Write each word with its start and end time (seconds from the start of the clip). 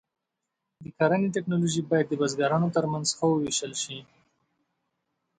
د 0.83 0.85
کرنې 0.97 1.27
ټکنالوژي 1.35 1.81
باید 1.89 2.05
د 2.09 2.13
بزګرانو 2.21 2.67
تر 2.75 2.85
منځ 2.91 3.07
ښه 3.17 3.25
وویشل 3.29 3.73
شي. 3.83 3.99